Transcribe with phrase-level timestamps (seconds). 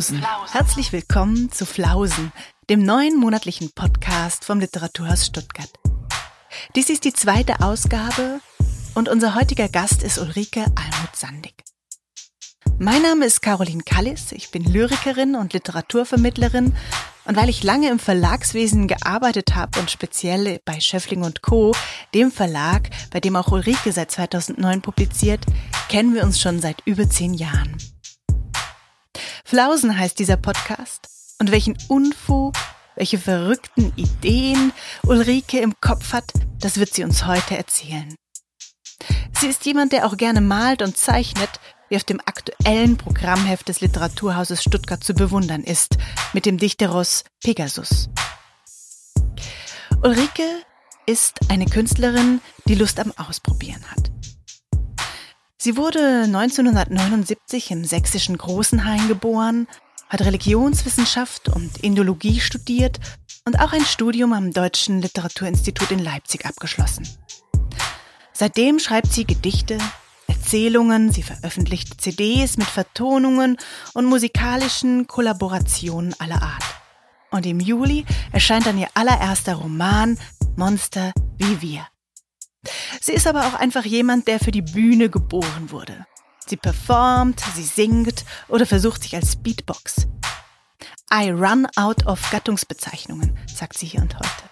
[0.00, 0.24] Flausen.
[0.52, 2.32] Herzlich willkommen zu Flausen,
[2.70, 5.70] dem neuen monatlichen Podcast vom Literaturhaus Stuttgart.
[6.74, 8.40] Dies ist die zweite Ausgabe
[8.94, 11.52] und unser heutiger Gast ist Ulrike Almuth-Sandig.
[12.78, 16.74] Mein Name ist Caroline Kallis, ich bin Lyrikerin und Literaturvermittlerin
[17.26, 21.74] und weil ich lange im Verlagswesen gearbeitet habe und speziell bei Schöffling und Co.,
[22.14, 25.44] dem Verlag, bei dem auch Ulrike seit 2009 publiziert,
[25.90, 27.76] kennen wir uns schon seit über zehn Jahren.
[29.50, 31.08] Flausen heißt dieser Podcast
[31.40, 32.54] und welchen Unfug,
[32.94, 34.72] welche verrückten Ideen
[35.02, 38.14] Ulrike im Kopf hat, das wird sie uns heute erzählen.
[39.32, 41.50] Sie ist jemand, der auch gerne malt und zeichnet,
[41.88, 45.98] wie auf dem aktuellen Programmheft des Literaturhauses Stuttgart zu bewundern ist,
[46.32, 48.08] mit dem Dichterus Pegasus.
[50.00, 50.62] Ulrike
[51.06, 54.12] ist eine Künstlerin, die Lust am Ausprobieren hat.
[55.62, 59.68] Sie wurde 1979 im sächsischen Großenhain geboren,
[60.08, 62.98] hat Religionswissenschaft und Indologie studiert
[63.44, 67.06] und auch ein Studium am Deutschen Literaturinstitut in Leipzig abgeschlossen.
[68.32, 69.76] Seitdem schreibt sie Gedichte,
[70.28, 73.58] Erzählungen, sie veröffentlicht CDs mit Vertonungen
[73.92, 76.64] und musikalischen Kollaborationen aller Art.
[77.32, 80.18] Und im Juli erscheint dann ihr allererster Roman
[80.56, 81.86] Monster wie wir.
[83.00, 86.06] Sie ist aber auch einfach jemand, der für die Bühne geboren wurde.
[86.46, 90.08] Sie performt, sie singt oder versucht sich als Beatbox.
[91.12, 94.50] I run out of Gattungsbezeichnungen, sagt sie hier und heute.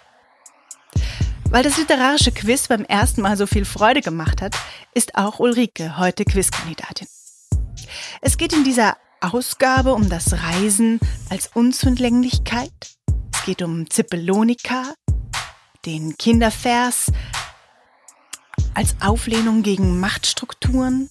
[1.51, 4.57] Weil das literarische Quiz beim ersten Mal so viel Freude gemacht hat,
[4.95, 7.09] ist auch Ulrike heute Quizkandidatin.
[8.21, 11.01] Es geht in dieser Ausgabe um das Reisen
[11.31, 12.71] als Unzulänglichkeit.
[13.35, 14.95] Es geht um Zippelonika,
[15.87, 17.07] den Kindervers
[18.79, 21.11] als Auflehnung gegen Machtstrukturen.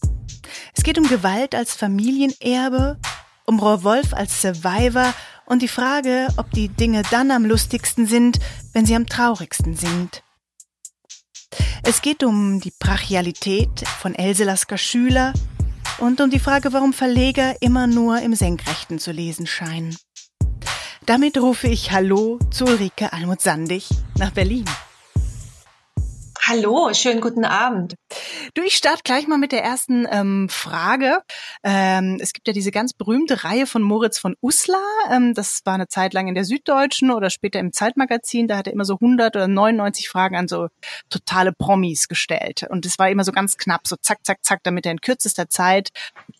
[0.73, 2.97] Es geht um Gewalt als Familienerbe,
[3.45, 5.13] um Wolf als Survivor
[5.45, 8.39] und die Frage, ob die Dinge dann am lustigsten sind,
[8.71, 10.23] wenn sie am traurigsten sind.
[11.83, 15.33] Es geht um die Brachialität von Else Lasker Schüler
[15.97, 19.97] und um die Frage, warum Verleger immer nur im Senkrechten zu lesen scheinen.
[21.05, 24.63] Damit rufe ich Hallo zu Ulrike Almut-Sandig nach Berlin.
[26.49, 27.95] Hallo, schönen guten Abend.
[28.53, 31.19] Du, ich starte gleich mal mit der ersten ähm, Frage.
[31.61, 34.79] Ähm, es gibt ja diese ganz berühmte Reihe von Moritz von Uslar.
[35.11, 38.47] Ähm, das war eine Zeit lang in der Süddeutschen oder später im Zeitmagazin.
[38.47, 40.69] Da hat er immer so 100 oder 99 Fragen an so
[41.09, 42.65] totale Promis gestellt.
[42.69, 45.49] Und es war immer so ganz knapp, so zack, zack, zack, damit er in kürzester
[45.49, 45.89] Zeit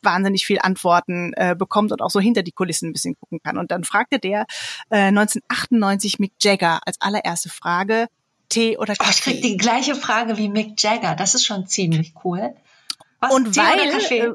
[0.03, 3.57] wahnsinnig viel Antworten äh, bekommt und auch so hinter die Kulissen ein bisschen gucken kann.
[3.57, 4.45] Und dann fragte der
[4.89, 8.07] äh, 1998 Mick Jagger als allererste Frage,
[8.49, 9.09] Tee oder Kaffee?
[9.09, 11.15] Oh, ich krieg die gleiche Frage wie Mick Jagger.
[11.15, 12.55] Das ist schon ziemlich cool.
[13.19, 14.19] Was, und Tee weil, oder Kaffee?
[14.19, 14.33] Äh,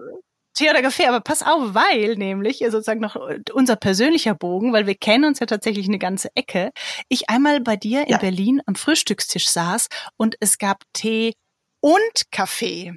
[0.54, 3.16] Tee oder Kaffee, aber pass auf, weil nämlich sozusagen noch
[3.54, 6.72] unser persönlicher Bogen, weil wir kennen uns ja tatsächlich eine ganze Ecke,
[7.08, 8.18] ich einmal bei dir in ja.
[8.18, 11.32] Berlin am Frühstückstisch saß und es gab Tee
[11.80, 12.94] und Kaffee.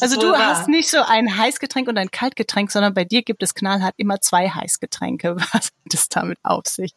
[0.00, 0.46] also du wahr.
[0.46, 4.20] hast nicht so ein Heißgetränk und ein Kaltgetränk, sondern bei dir gibt es knallhart immer
[4.20, 5.36] zwei Heißgetränke.
[5.52, 6.92] Was hat es damit auf sich?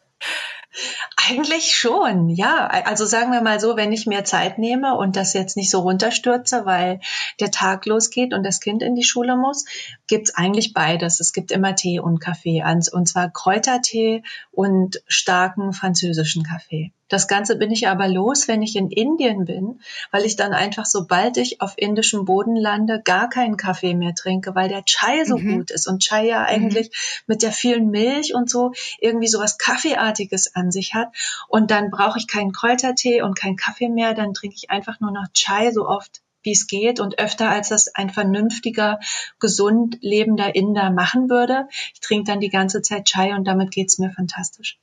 [1.28, 2.66] Eigentlich schon, ja.
[2.66, 5.80] Also sagen wir mal so, wenn ich mir Zeit nehme und das jetzt nicht so
[5.80, 7.00] runterstürze, weil
[7.40, 9.64] der Tag losgeht und das Kind in die Schule muss,
[10.06, 11.20] gibt's eigentlich beides.
[11.20, 14.22] Es gibt immer Tee und Kaffee, und zwar Kräutertee
[14.52, 16.92] und starken französischen Kaffee.
[17.08, 20.86] Das Ganze bin ich aber los, wenn ich in Indien bin, weil ich dann einfach,
[20.86, 25.38] sobald ich auf indischem Boden lande, gar keinen Kaffee mehr trinke, weil der Chai so
[25.38, 25.58] mhm.
[25.58, 26.46] gut ist und Chai ja mhm.
[26.46, 27.22] eigentlich mhm.
[27.28, 31.08] mit der vielen Milch und so irgendwie sowas Kaffeeartiges an sich hat.
[31.48, 35.10] Und dann brauche ich keinen Kräutertee und keinen Kaffee mehr, dann trinke ich einfach nur
[35.10, 39.00] noch Chai so oft wie es geht und öfter als das ein vernünftiger,
[39.40, 41.68] gesund lebender Inder machen würde.
[41.92, 44.78] Ich trinke dann die ganze Zeit Chai und damit geht's mir fantastisch.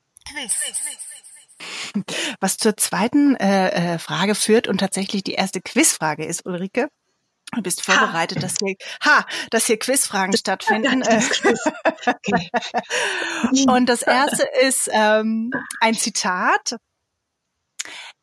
[2.39, 6.89] Was zur zweiten äh, äh, Frage führt und tatsächlich die erste Quizfrage ist, Ulrike.
[7.55, 8.41] Du bist vorbereitet, ha.
[8.41, 11.03] dass hier, ha, dass hier Quizfragen stattfinden.
[13.69, 16.77] und das erste ist ähm, ein Zitat.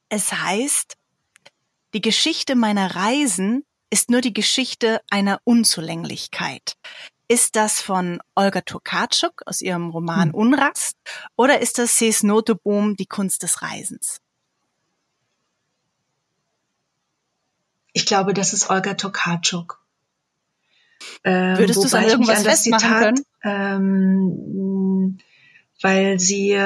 [0.08, 0.96] Es heißt,
[1.94, 6.74] die Geschichte meiner Reisen ist nur die Geschichte einer Unzulänglichkeit.
[7.28, 10.34] Ist das von Olga Tokarczuk aus ihrem Roman hm.
[10.34, 10.96] Unrast
[11.36, 14.18] oder ist das Sees Noteboom Die Kunst des Reisens?
[17.92, 19.80] Ich glaube, das ist Olga Tokarczuk.
[21.24, 23.24] Ähm, Würdest du es an irgendwas an festmachen Zitat, können?
[23.42, 25.18] Ähm,
[25.80, 26.56] weil sie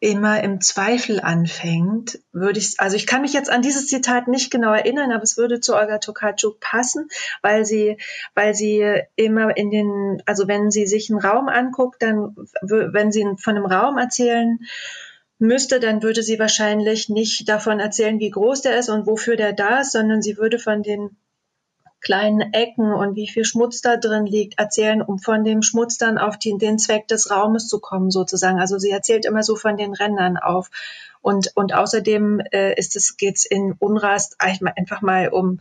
[0.00, 4.50] immer im Zweifel anfängt, würde ich, also ich kann mich jetzt an dieses Zitat nicht
[4.50, 7.08] genau erinnern, aber es würde zu Olga Tokarczuk passen,
[7.42, 7.98] weil sie,
[8.34, 13.26] weil sie immer in den, also wenn sie sich einen Raum anguckt, dann, wenn sie
[13.38, 14.60] von einem Raum erzählen
[15.38, 19.52] müsste, dann würde sie wahrscheinlich nicht davon erzählen, wie groß der ist und wofür der
[19.52, 21.16] da ist, sondern sie würde von den
[22.00, 26.18] kleinen Ecken und wie viel Schmutz da drin liegt, erzählen, um von dem Schmutz dann
[26.18, 28.60] auf die, den Zweck des Raumes zu kommen, sozusagen.
[28.60, 30.70] Also sie erzählt immer so von den Rändern auf.
[31.20, 35.60] Und, und außerdem äh, ist es, geht's in Unrast einfach mal um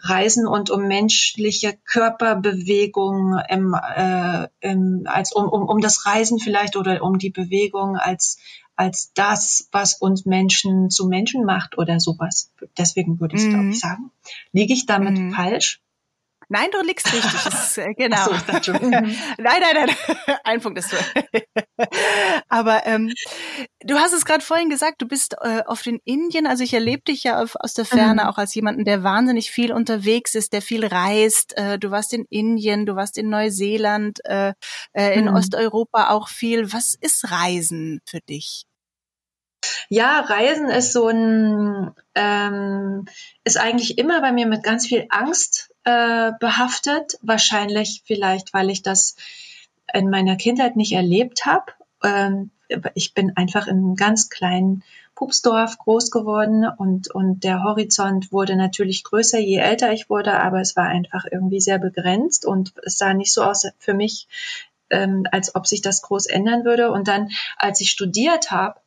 [0.00, 6.76] Reisen und um menschliche Körperbewegung im, äh, im, als um, um, um das Reisen vielleicht
[6.76, 8.38] oder um die Bewegung als
[8.76, 12.50] als das, was uns Menschen zu Menschen macht oder sowas.
[12.76, 13.50] Deswegen würde ich, mhm.
[13.50, 14.10] glaube ich, sagen.
[14.52, 15.32] Liege ich damit mhm.
[15.32, 15.80] falsch?
[16.54, 17.46] Nein, du liegst richtig.
[17.46, 18.26] Ist, äh, genau.
[18.62, 18.90] So, mhm.
[18.90, 20.36] nein, nein, nein.
[20.44, 20.96] Ein Punkt ist so.
[22.48, 23.12] Aber ähm,
[23.80, 26.46] du hast es gerade vorhin gesagt, du bist äh, oft in Indien.
[26.46, 28.28] Also ich erlebe dich ja auf, aus der Ferne mhm.
[28.28, 31.56] auch als jemanden, der wahnsinnig viel unterwegs ist, der viel reist.
[31.56, 34.52] Äh, du warst in Indien, du warst in Neuseeland, äh,
[34.92, 35.34] äh, in mhm.
[35.34, 36.72] Osteuropa auch viel.
[36.72, 38.64] Was ist Reisen für dich?
[39.88, 43.06] Ja, Reisen ist so ein, ähm,
[43.42, 47.18] ist eigentlich immer bei mir mit ganz viel Angst äh, behaftet.
[47.22, 49.16] Wahrscheinlich vielleicht, weil ich das
[49.92, 51.72] in meiner Kindheit nicht erlebt habe.
[52.02, 52.50] Ähm,
[52.94, 54.82] ich bin einfach in einem ganz kleinen
[55.14, 60.60] Pupsdorf groß geworden und, und der Horizont wurde natürlich größer, je älter ich wurde, aber
[60.60, 64.26] es war einfach irgendwie sehr begrenzt und es sah nicht so aus für mich,
[64.90, 66.90] ähm, als ob sich das groß ändern würde.
[66.90, 68.80] Und dann, als ich studiert habe,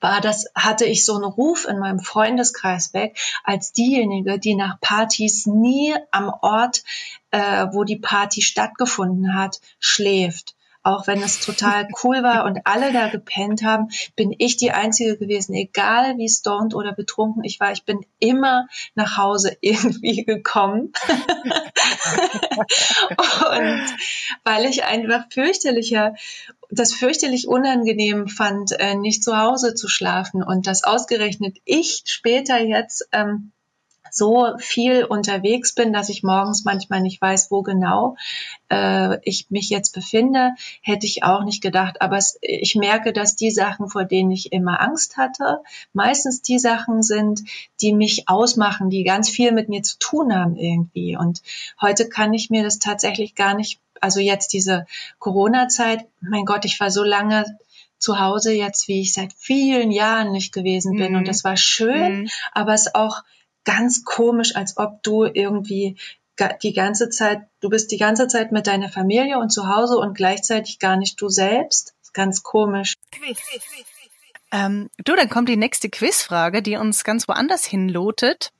[0.00, 4.80] war das, hatte ich so einen Ruf in meinem Freundeskreis weg, als diejenige, die nach
[4.80, 6.82] Partys nie am Ort,
[7.30, 10.55] äh, wo die Party stattgefunden hat, schläft
[10.86, 15.18] auch wenn es total cool war und alle da gepennt haben, bin ich die Einzige
[15.18, 20.92] gewesen, egal wie stoned oder betrunken ich war, ich bin immer nach Hause irgendwie gekommen.
[23.50, 23.84] und
[24.44, 26.14] weil ich einfach fürchterlicher,
[26.70, 32.60] das fürchterlich unangenehm fand, äh, nicht zu Hause zu schlafen und das ausgerechnet ich später
[32.62, 33.52] jetzt ähm,
[34.16, 38.16] so viel unterwegs bin, dass ich morgens manchmal nicht weiß, wo genau
[38.70, 42.00] äh, ich mich jetzt befinde, hätte ich auch nicht gedacht.
[42.00, 45.60] Aber es, ich merke, dass die Sachen, vor denen ich immer Angst hatte,
[45.92, 47.42] meistens die Sachen sind,
[47.80, 51.16] die mich ausmachen, die ganz viel mit mir zu tun haben irgendwie.
[51.16, 51.42] Und
[51.80, 54.86] heute kann ich mir das tatsächlich gar nicht, also jetzt diese
[55.18, 57.44] Corona-Zeit, mein Gott, ich war so lange
[57.98, 61.12] zu Hause jetzt, wie ich seit vielen Jahren nicht gewesen bin.
[61.12, 61.18] Mhm.
[61.18, 62.28] Und das war schön, mhm.
[62.52, 63.22] aber es auch
[63.66, 65.98] ganz komisch, als ob du irgendwie
[66.62, 70.16] die ganze Zeit, du bist die ganze Zeit mit deiner Familie und zu Hause und
[70.16, 71.94] gleichzeitig gar nicht du selbst.
[72.12, 72.94] Ganz komisch.
[74.52, 78.52] Ähm, du, dann kommt die nächste Quizfrage, die uns ganz woanders hinlotet.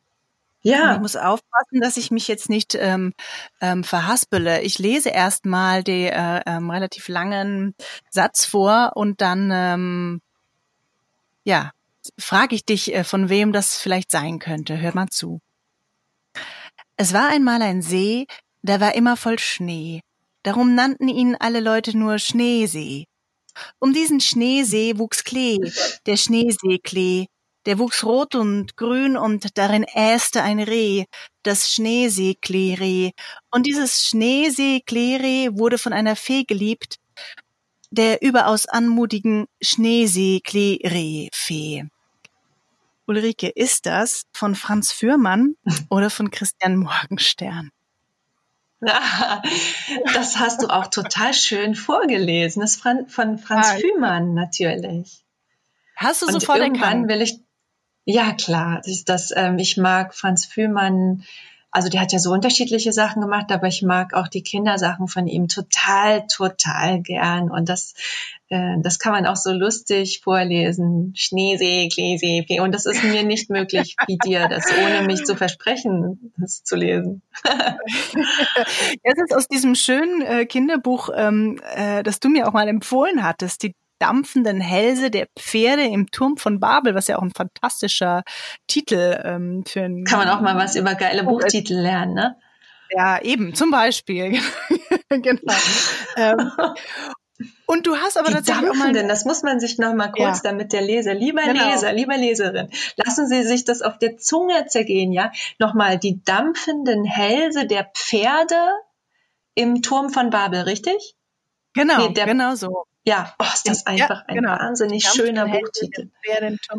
[0.60, 0.90] Ja.
[0.90, 3.14] Und ich muss aufpassen, dass ich mich jetzt nicht ähm,
[3.60, 4.62] ähm, verhaspele.
[4.62, 7.74] Ich lese erstmal den äh, ähm, relativ langen
[8.10, 10.20] Satz vor und dann ähm,
[11.44, 11.70] ja
[12.18, 14.80] frage ich dich, äh, von wem das vielleicht sein könnte.
[14.80, 15.40] Hör mal zu.
[16.96, 18.26] Es war einmal ein See,
[18.62, 20.00] der war immer voll Schnee.
[20.42, 23.04] Darum nannten ihn alle Leute nur Schneesee.
[23.78, 25.58] Um diesen Schneesee wuchs Klee,
[26.06, 27.26] der Schneeseeklee.
[27.66, 31.06] Der wuchs rot und grün und darin äste ein Reh,
[31.42, 33.10] das Schneeseekleereh.
[33.50, 36.98] Und dieses Schneeseekleereh wurde von einer Fee geliebt,
[37.90, 41.88] der überaus anmutigen Schneeseekleereh-Fee.
[43.06, 45.54] Ulrike, ist das von Franz Fürmann
[45.90, 47.70] oder von Christian Morgenstern?
[48.80, 52.60] Das hast du auch total schön vorgelesen.
[52.60, 55.24] Das ist von Franz ah, Fürmann natürlich.
[55.96, 57.08] Hast du sofort irgendwann erkannt?
[57.08, 57.40] will ich,
[58.04, 61.24] ja klar, das ist das, ähm, ich mag Franz Fürmann
[61.76, 65.26] also der hat ja so unterschiedliche Sachen gemacht, aber ich mag auch die Kindersachen von
[65.26, 67.50] ihm total, total gern.
[67.50, 67.92] Und das,
[68.48, 71.12] äh, das kann man auch so lustig vorlesen.
[71.14, 76.32] Schneesee, Kleesee, und das ist mir nicht möglich wie dir, das ohne mich zu versprechen,
[76.38, 77.20] das zu lesen.
[79.04, 83.22] Jetzt ist aus diesem schönen äh, Kinderbuch, ähm, äh, das du mir auch mal empfohlen
[83.22, 88.22] hattest, die dampfenden Hälse der Pferde im Turm von Babel, was ja auch ein fantastischer
[88.66, 90.04] Titel ähm, für ein.
[90.04, 92.36] Kann man auch mal was über geile Buchtitel lernen, ne?
[92.90, 94.38] Ja, eben, zum Beispiel.
[95.08, 95.52] genau.
[96.16, 96.52] ähm,
[97.66, 100.38] und du hast aber Die tatsächlich auch mal das muss man sich noch mal kurz,
[100.38, 100.50] ja.
[100.50, 101.70] damit der Leser, lieber genau.
[101.70, 105.32] Leser, lieber Leserin, lassen Sie sich das auf der Zunge zergehen, ja?
[105.58, 108.70] Nochmal, die dampfenden Hälse der Pferde
[109.54, 111.16] im Turm von Babel, richtig?
[111.74, 112.84] Genau, nee, der, genau so.
[113.06, 114.52] Ja, oh, ist das einfach ja, genau.
[114.52, 116.10] ein wahnsinnig schöner Buchtitel.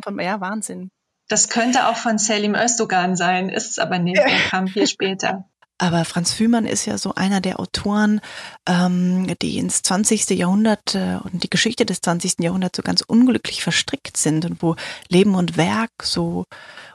[0.03, 0.91] Von, ja, Wahnsinn.
[1.29, 5.45] Das könnte auch von Selim Özdogan sein, ist es aber nicht, der kam viel später.
[5.79, 8.19] Aber Franz Fühmann ist ja so einer der Autoren,
[8.67, 10.29] ähm, die ins 20.
[10.31, 12.39] Jahrhundert äh, und die Geschichte des 20.
[12.39, 14.75] Jahrhunderts so ganz unglücklich verstrickt sind und wo
[15.09, 16.45] Leben und Werk so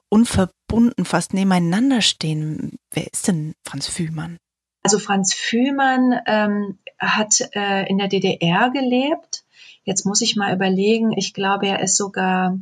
[0.09, 2.77] unverbunden fast nebeneinander stehen.
[2.91, 4.39] Wer ist denn Franz Fühmann?
[4.83, 9.45] Also Franz Fühmann ähm, hat äh, in der DDR gelebt.
[9.85, 12.59] Jetzt muss ich mal überlegen, ich glaube, er ist sogar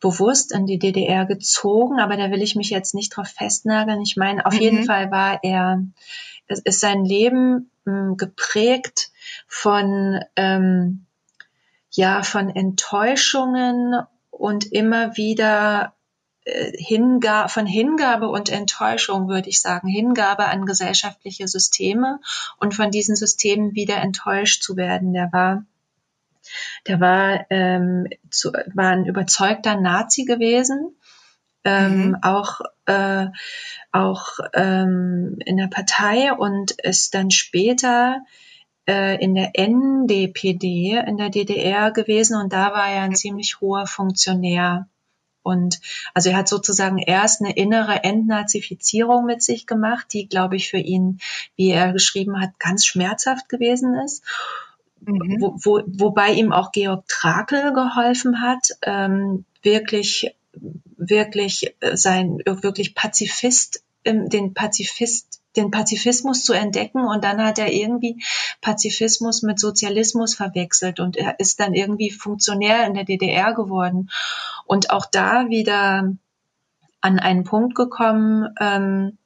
[0.00, 4.02] bewusst in die DDR gezogen, aber da will ich mich jetzt nicht drauf festnageln.
[4.02, 4.60] Ich meine, auf mhm.
[4.60, 5.82] jeden Fall war er,
[6.48, 9.10] es ist sein Leben ähm, geprägt
[9.48, 11.06] von, ähm,
[11.90, 13.96] ja, von Enttäuschungen
[14.30, 15.94] und immer wieder
[16.46, 22.20] äh, Hingabe, von Hingabe und Enttäuschung, würde ich sagen, Hingabe an gesellschaftliche Systeme
[22.58, 25.12] und von diesen Systemen wieder enttäuscht zu werden.
[25.12, 25.64] Der war,
[26.86, 30.94] der war, ähm, zu, war ein überzeugter Nazi gewesen,
[31.64, 32.18] ähm, mhm.
[32.22, 33.26] auch, äh,
[33.90, 38.20] auch ähm, in der Partei und ist dann später
[38.86, 43.88] äh, in der NDPD in der DDR gewesen und da war er ein ziemlich hoher
[43.88, 44.88] Funktionär.
[45.46, 45.80] Und
[46.12, 50.78] also er hat sozusagen erst eine innere Entnazifizierung mit sich gemacht, die, glaube ich, für
[50.78, 51.20] ihn,
[51.54, 54.24] wie er geschrieben hat, ganz schmerzhaft gewesen ist.
[55.02, 55.36] Mhm.
[55.38, 60.34] Wo, wo, wobei ihm auch Georg Trakel geholfen hat, ähm, wirklich,
[60.96, 68.22] wirklich sein, wirklich Pazifist, den Pazifist den Pazifismus zu entdecken und dann hat er irgendwie
[68.60, 74.10] Pazifismus mit Sozialismus verwechselt und er ist dann irgendwie Funktionär in der DDR geworden
[74.66, 76.12] und auch da wieder
[77.00, 79.18] an einen Punkt gekommen, ähm,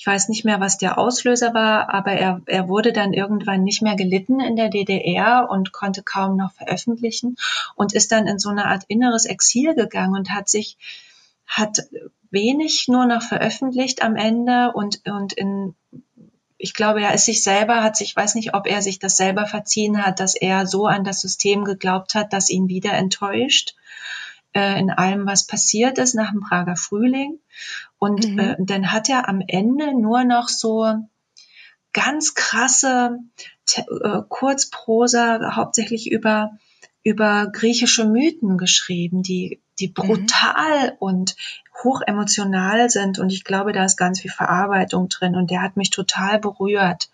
[0.00, 3.82] ich weiß nicht mehr, was der Auslöser war, aber er, er wurde dann irgendwann nicht
[3.82, 7.36] mehr gelitten in der DDR und konnte kaum noch veröffentlichen
[7.76, 10.78] und ist dann in so eine Art inneres Exil gegangen und hat sich,
[11.46, 11.80] hat
[12.30, 15.74] wenig nur noch veröffentlicht am Ende und, und in,
[16.56, 19.44] ich glaube, er ist sich selber, hat sich, weiß nicht, ob er sich das selber
[19.44, 23.74] verziehen hat, dass er so an das System geglaubt hat, dass ihn wieder enttäuscht
[24.54, 27.38] äh, in allem, was passiert ist nach dem Prager Frühling.
[27.98, 28.38] Und mhm.
[28.38, 30.94] äh, dann hat er am Ende nur noch so
[31.92, 33.18] ganz krasse
[33.76, 36.52] äh, Kurzprosa, hauptsächlich über
[37.02, 39.94] über griechische Mythen geschrieben, die, die mhm.
[39.94, 40.96] brutal mhm.
[40.98, 41.36] und
[41.82, 43.18] hochemotional sind.
[43.18, 45.34] Und ich glaube, da ist ganz viel Verarbeitung drin.
[45.34, 47.10] Und der hat mich total berührt,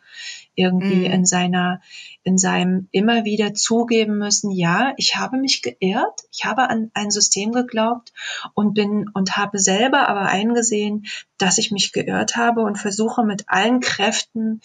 [0.56, 1.12] irgendwie mhm.
[1.12, 1.80] in seiner,
[2.24, 7.10] in seinem immer wieder zugeben müssen, ja, ich habe mich geirrt, ich habe an ein
[7.10, 8.12] System geglaubt
[8.54, 11.06] und bin und habe selber aber eingesehen,
[11.38, 14.60] dass ich mich geirrt habe und versuche mit allen Kräften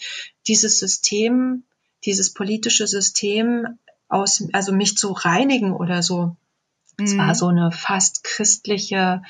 [0.48, 1.62] dieses System,
[2.04, 6.36] dieses politische System aus, also mich zu reinigen oder so.
[6.98, 7.18] Es mhm.
[7.18, 9.22] war so eine fast christliche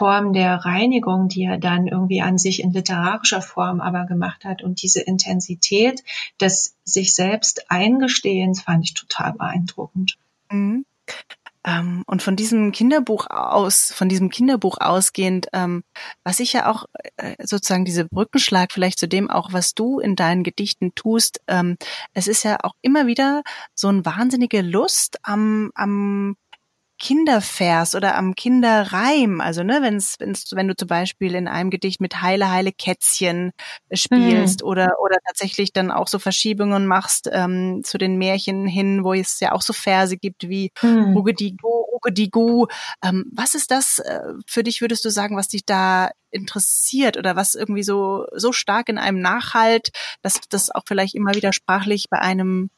[0.00, 4.62] Form der Reinigung, die er dann irgendwie an sich in literarischer Form aber gemacht hat.
[4.62, 6.02] Und diese Intensität
[6.40, 10.16] des sich selbst Eingestehens fand ich total beeindruckend.
[10.50, 10.86] Mhm.
[11.66, 15.84] Ähm, und von diesem Kinderbuch aus, von diesem Kinderbuch ausgehend, ähm,
[16.24, 16.86] was ich ja auch
[17.18, 21.76] äh, sozusagen diese Brückenschlag vielleicht zu dem auch, was du in deinen Gedichten tust, ähm,
[22.14, 23.42] es ist ja auch immer wieder
[23.74, 26.36] so eine wahnsinnige Lust am, am
[27.00, 29.40] Kindervers oder am Kinderreim.
[29.40, 33.52] Also, ne, wenn's, wenn's, wenn du zum Beispiel in einem Gedicht mit Heile, Heile Kätzchen
[33.90, 34.68] spielst mhm.
[34.68, 39.40] oder, oder tatsächlich dann auch so Verschiebungen machst ähm, zu den Märchen hin, wo es
[39.40, 41.16] ja auch so Verse gibt wie mhm.
[41.16, 42.66] Ugedigu, Ugedigu.
[43.02, 47.34] Ähm, was ist das äh, für dich, würdest du sagen, was dich da interessiert oder
[47.34, 49.88] was irgendwie so, so stark in einem nachhalt,
[50.20, 52.68] dass das auch vielleicht immer wieder sprachlich bei einem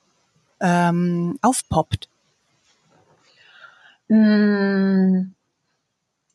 [0.61, 2.09] ähm, aufpoppt?
[4.12, 5.35] Hm,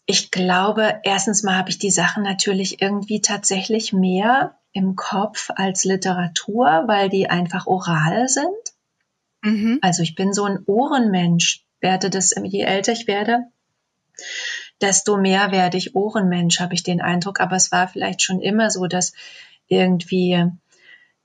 [0.07, 5.83] ich glaube, erstens mal habe ich die Sachen natürlich irgendwie tatsächlich mehr im Kopf als
[5.83, 8.47] Literatur, weil die einfach oral sind.
[9.43, 9.77] Mhm.
[9.83, 13.45] Also ich bin so ein Ohrenmensch, werde das, je älter ich werde,
[14.81, 17.39] desto mehr werde ich Ohrenmensch, habe ich den Eindruck.
[17.39, 19.13] Aber es war vielleicht schon immer so, dass
[19.67, 20.49] irgendwie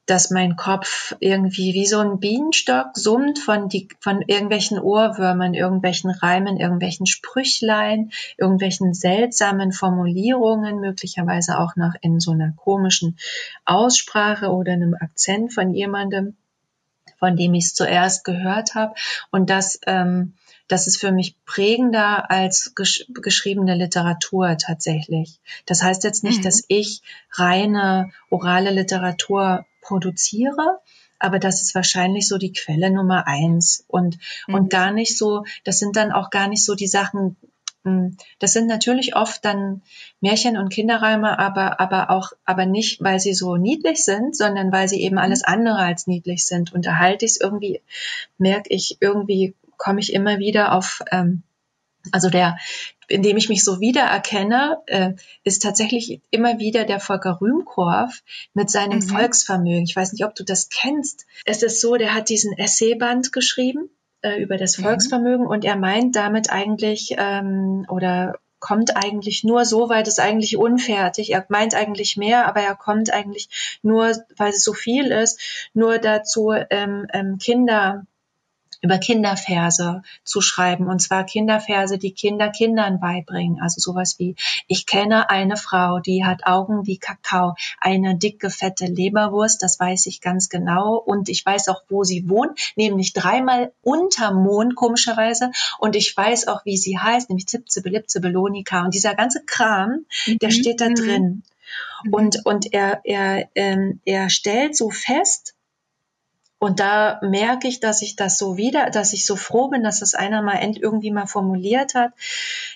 [0.06, 6.10] dass mein Kopf irgendwie wie so ein Bienenstock summt von, die, von irgendwelchen Ohrwürmern, irgendwelchen
[6.10, 13.16] Reimen, irgendwelchen Sprüchlein, irgendwelchen seltsamen Formulierungen, möglicherweise auch noch in so einer komischen
[13.64, 16.36] Aussprache oder einem Akzent von jemandem,
[17.18, 18.94] von dem ich es zuerst gehört habe.
[19.30, 20.34] Und das, ähm,
[20.66, 25.38] das ist für mich prägender als gesch geschriebene Literatur tatsächlich.
[25.66, 26.42] Das heißt jetzt nicht, mhm.
[26.42, 30.80] dass ich reine orale Literatur produziere.
[31.18, 34.54] aber das ist wahrscheinlich so die Quelle Nummer eins und, mhm.
[34.54, 37.36] und gar nicht so, das sind dann auch gar nicht so die Sachen,
[37.84, 39.82] hm, das sind natürlich oft dann
[40.20, 44.88] Märchen und Kinderreime, aber, aber auch, aber nicht, weil sie so niedlich sind, sondern weil
[44.88, 46.72] sie eben alles andere als niedlich sind.
[46.72, 47.80] Und da halte ich es irgendwie,
[48.38, 51.42] merke ich, irgendwie komme ich immer wieder auf, ähm,
[52.10, 52.56] also der,
[53.08, 55.12] in dem ich mich so wiedererkenne, äh,
[55.44, 58.22] ist tatsächlich immer wieder der Volker Rühmkorff
[58.54, 59.02] mit seinem mhm.
[59.02, 59.84] Volksvermögen.
[59.84, 61.26] Ich weiß nicht, ob du das kennst.
[61.44, 63.90] Es ist so, der hat diesen Essayband geschrieben
[64.22, 64.84] äh, über das mhm.
[64.84, 65.50] Volksvermögen mhm.
[65.50, 71.32] und er meint damit eigentlich ähm, oder kommt eigentlich nur so weit, ist eigentlich unfertig.
[71.32, 75.98] Er meint eigentlich mehr, aber er kommt eigentlich nur, weil es so viel ist, nur
[75.98, 78.06] dazu, ähm, ähm, Kinder
[78.82, 80.88] über Kinderverse zu schreiben.
[80.88, 83.60] Und zwar Kinderverse, die Kinder Kindern beibringen.
[83.62, 84.34] Also sowas wie,
[84.66, 90.06] ich kenne eine Frau, die hat Augen wie Kakao, eine dicke, fette Leberwurst, das weiß
[90.06, 90.96] ich ganz genau.
[90.96, 95.52] Und ich weiß auch, wo sie wohnt, nämlich dreimal unter Mond, komischerweise.
[95.78, 98.84] Und ich weiß auch, wie sie heißt, nämlich Zipze, Belipze, Belonika.
[98.84, 100.38] Und dieser ganze Kram, mhm.
[100.38, 100.94] der steht da mhm.
[100.94, 101.42] drin.
[102.04, 102.12] Mhm.
[102.12, 105.54] Und, und er, er, ähm, er stellt so fest,
[106.62, 109.98] und da merke ich, dass ich das so wieder, dass ich so froh bin, dass
[109.98, 112.12] das einer mal irgendwie mal formuliert hat,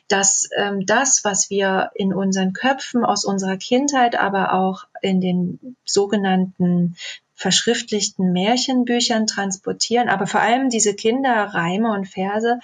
[0.08, 5.76] dass ähm, das, was wir in unseren Köpfen aus unserer Kindheit, aber auch in den
[5.84, 6.96] sogenannten
[7.36, 12.58] verschriftlichten Märchenbüchern transportieren, aber vor allem diese Kinderreime und Verse,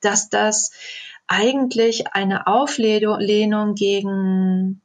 [0.00, 0.72] dass das
[1.28, 4.82] eigentlich eine Auflehnung gegen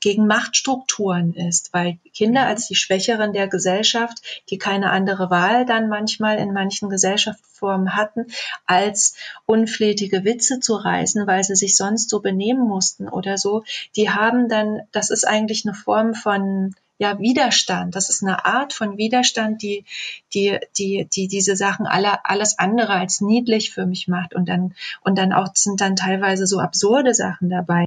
[0.00, 2.48] gegen Machtstrukturen ist, weil Kinder mhm.
[2.48, 8.26] als die Schwächeren der Gesellschaft, die keine andere Wahl dann manchmal in manchen Gesellschaftsformen hatten,
[8.66, 9.14] als
[9.46, 13.64] unflätige Witze zu reißen, weil sie sich sonst so benehmen mussten oder so,
[13.96, 17.96] die haben dann, das ist eigentlich eine Form von ja, Widerstand.
[17.96, 19.86] Das ist eine Art von Widerstand, die,
[20.34, 24.34] die, die, die diese Sachen alle, alles andere als niedlich für mich macht.
[24.34, 27.86] Und dann, und dann auch sind dann teilweise so absurde Sachen dabei.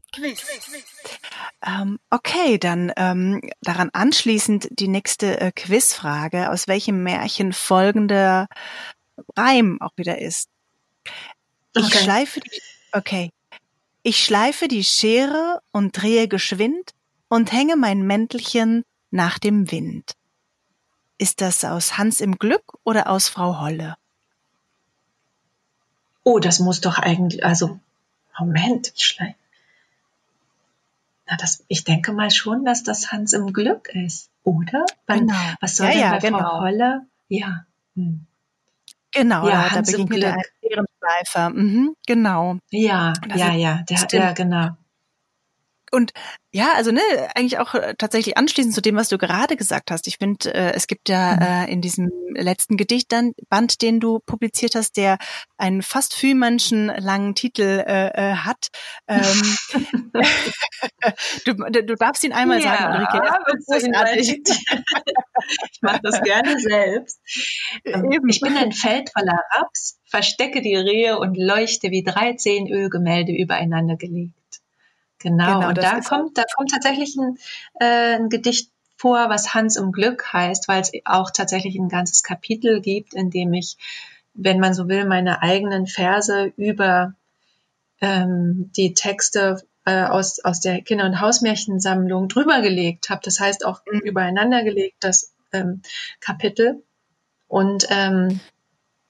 [1.65, 8.47] Ähm, okay, dann ähm, daran anschließend die nächste äh, Quizfrage, aus welchem Märchen folgender
[9.37, 10.49] Reim auch wieder ist.
[11.75, 12.03] Ich okay.
[12.03, 13.31] schleife die, okay.
[14.01, 16.91] Ich schleife die Schere und drehe geschwind
[17.29, 20.15] und hänge mein Mäntelchen nach dem Wind.
[21.17, 23.95] Ist das aus Hans im Glück oder aus Frau Holle?
[26.23, 27.79] Oh, das muss doch eigentlich, also,
[28.37, 29.35] Moment, ich schleife.
[31.25, 34.85] Na, das, ich denke mal schon, dass das Hans im Glück ist, oder?
[35.07, 35.39] Wann, genau.
[35.61, 36.39] Was soll ja, denn ja, bei genau.
[36.39, 37.07] Frau Holle?
[37.29, 37.65] Ja.
[37.95, 38.27] Hm.
[39.11, 40.41] Genau, ja, da begegnet der
[40.97, 41.49] Schleifer.
[41.51, 42.57] Mhm, genau.
[42.71, 44.69] Ja, das ja, ja, der, ja, genau.
[45.93, 46.11] Und
[46.51, 47.01] ja, also ne,
[47.35, 50.07] eigentlich auch äh, tatsächlich anschließend zu dem, was du gerade gesagt hast.
[50.07, 51.41] Ich finde, äh, es gibt ja mhm.
[51.41, 55.19] äh, in diesem letzten Gedicht dann Band, den du publiziert hast, der
[55.57, 58.69] einen fast Fühlmenschen langen Titel äh, äh, hat.
[59.07, 59.55] Ähm,
[61.45, 63.21] du, du darfst ihn einmal ja, sagen, Ulrike.
[65.71, 67.19] ich mache das gerne selbst.
[67.85, 68.29] Ähm, Eben.
[68.29, 73.95] Ich bin ein Feld voller Raps, verstecke die Rehe und leuchte wie dreizehn Ölgemälde übereinander
[73.95, 74.33] gelegt.
[75.23, 77.37] Genau, genau und da kommt, da kommt tatsächlich ein,
[77.79, 82.23] äh, ein Gedicht vor, was Hans im Glück heißt, weil es auch tatsächlich ein ganzes
[82.23, 83.77] Kapitel gibt, in dem ich,
[84.33, 87.13] wenn man so will, meine eigenen Verse über
[88.01, 93.21] ähm, die Texte äh, aus, aus der Kinder- und Hausmärchensammlung drüber gelegt habe.
[93.23, 93.99] Das heißt auch mhm.
[94.01, 95.81] übereinander gelegt, das ähm,
[96.19, 96.83] Kapitel.
[97.47, 98.41] Und ähm,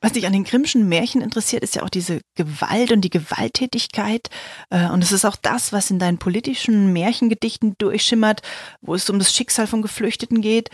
[0.03, 4.29] was dich an den Grimmschen Märchen interessiert, ist ja auch diese Gewalt und die Gewalttätigkeit.
[4.69, 8.41] Äh, und es ist auch das, was in deinen politischen Märchengedichten durchschimmert,
[8.81, 10.69] wo es um das Schicksal von Geflüchteten geht.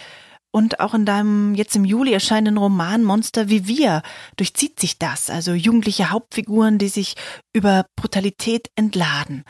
[0.52, 4.02] Und auch in deinem jetzt im Juli erscheinenden Roman Monster wie wir
[4.36, 5.30] durchzieht sich das.
[5.30, 7.14] Also jugendliche Hauptfiguren, die sich
[7.54, 9.44] über Brutalität entladen.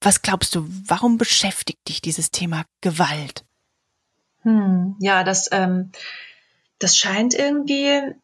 [0.00, 3.44] Was glaubst du, warum beschäftigt dich dieses Thema Gewalt?
[4.42, 5.90] Hm, ja, das, ähm,
[6.78, 8.14] das scheint irgendwie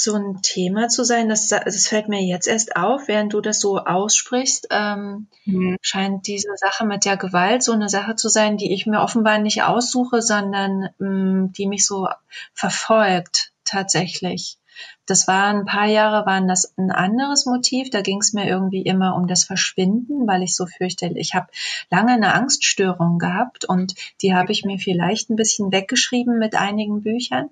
[0.00, 1.28] so ein Thema zu sein.
[1.28, 4.68] Das, das fällt mir jetzt erst auf, während du das so aussprichst.
[4.70, 5.76] Ähm, mhm.
[5.80, 9.38] Scheint diese Sache mit der Gewalt so eine Sache zu sein, die ich mir offenbar
[9.38, 12.08] nicht aussuche, sondern ähm, die mich so
[12.54, 14.58] verfolgt tatsächlich.
[15.06, 17.90] Das war ein paar Jahre, waren das ein anderes Motiv.
[17.90, 21.48] Da ging es mir irgendwie immer um das Verschwinden, weil ich so fürchte, ich habe
[21.90, 27.02] lange eine Angststörung gehabt und die habe ich mir vielleicht ein bisschen weggeschrieben mit einigen
[27.02, 27.50] Büchern.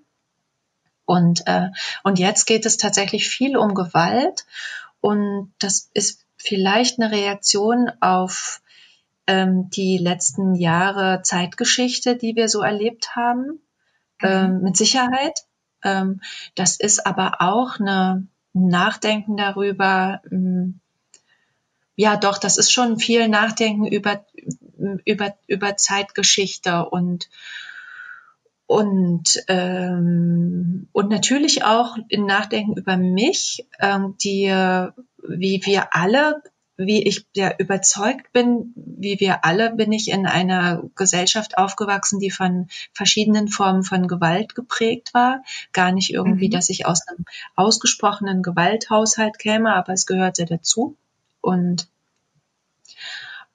[1.07, 1.69] Und, äh,
[2.03, 4.45] und jetzt geht es tatsächlich viel um Gewalt.
[5.01, 8.61] Und das ist vielleicht eine Reaktion auf
[9.27, 13.61] ähm, die letzten Jahre Zeitgeschichte, die wir so erlebt haben.
[14.21, 14.29] mhm.
[14.29, 15.47] ähm, mit Sicherheit.
[15.83, 16.21] Ähm,
[16.55, 20.81] das ist aber auch eine Nachdenken darüber, ähm,
[21.95, 24.25] ja doch, das ist schon viel Nachdenken über,
[25.05, 27.29] über, über Zeitgeschichte und
[28.67, 34.49] und ähm, und natürlich auch in Nachdenken über mich, ähm, die
[35.29, 36.43] wie wir alle
[36.77, 42.31] wie ich ja überzeugt bin, wie wir alle, bin ich in einer Gesellschaft aufgewachsen, die
[42.31, 45.43] von verschiedenen Formen von Gewalt geprägt war.
[45.73, 46.53] Gar nicht irgendwie, mhm.
[46.53, 47.25] dass ich aus einem
[47.55, 50.97] ausgesprochenen Gewalthaushalt käme, aber es gehörte dazu.
[51.41, 51.89] Und,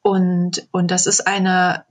[0.01, 1.85] und, und das ist eine,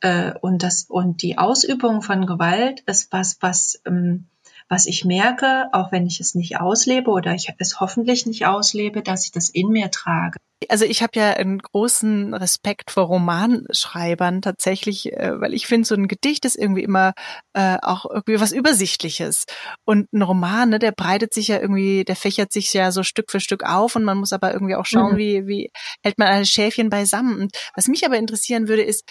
[0.00, 4.26] äh, und das, und die Ausübung von Gewalt ist was, was, ähm,
[4.68, 9.02] was ich merke, auch wenn ich es nicht auslebe oder ich es hoffentlich nicht auslebe,
[9.02, 10.38] dass ich das in mir trage.
[10.68, 15.94] Also ich habe ja einen großen Respekt vor Romanschreibern tatsächlich, äh, weil ich finde, so
[15.94, 17.14] ein Gedicht ist irgendwie immer
[17.54, 19.46] äh, auch irgendwie was Übersichtliches.
[19.86, 23.30] Und ein Roman, ne, der breitet sich ja irgendwie, der fächert sich ja so Stück
[23.30, 25.18] für Stück auf und man muss aber irgendwie auch schauen, mhm.
[25.18, 25.70] wie, wie
[26.04, 27.40] hält man alle Schäfchen beisammen.
[27.40, 29.04] Und was mich aber interessieren würde, ist,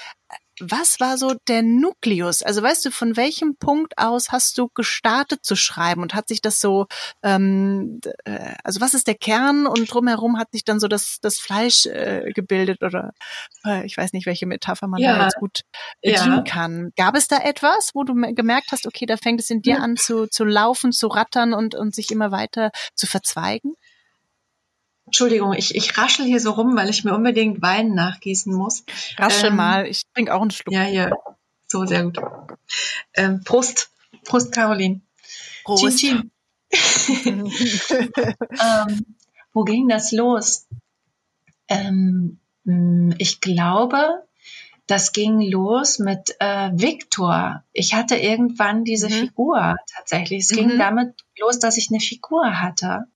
[0.60, 2.44] was war so der Nukleus?
[2.44, 6.42] Also weißt du, von welchem Punkt aus hast du gestartet zu schreiben und hat sich
[6.42, 6.88] das so,
[7.24, 11.40] ähm, äh, also was ist der Kern und drumherum hat sich dann so das, das
[11.40, 13.14] Fleisch äh, gebildet oder
[13.66, 15.18] äh, ich weiß nicht, welche Metapher man ja.
[15.18, 15.62] da jetzt gut
[16.02, 16.42] bedienen ja.
[16.42, 16.92] kann.
[16.96, 19.98] Gab es da etwas, wo du gemerkt hast, okay, da fängt es in dir an
[19.98, 23.74] zu, zu laufen, zu rattern und, und sich immer weiter zu verzweigen?
[25.10, 28.84] Entschuldigung, ich, ich raschel hier so rum, weil ich mir unbedingt Wein nachgießen muss.
[29.18, 30.72] Raschel ähm, mal, ich trinke auch einen Schluck.
[30.72, 31.12] Ja, hier.
[31.68, 32.20] So, sehr gut.
[33.16, 33.90] Ähm, Prost.
[34.26, 35.02] Prost, Caroline.
[35.64, 35.98] Prost.
[35.98, 36.30] Chin,
[36.72, 37.52] chin.
[37.52, 39.06] ähm,
[39.52, 40.68] wo ging das los?
[41.68, 44.28] Ähm, mm, ich glaube,
[44.86, 47.64] das ging los mit äh, Victor.
[47.74, 49.14] Ich hatte irgendwann diese mhm.
[49.14, 50.44] Figur tatsächlich.
[50.44, 50.56] Es mhm.
[50.56, 53.08] ging damit los, dass ich eine Figur hatte.